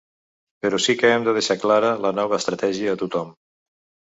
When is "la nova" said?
2.07-2.41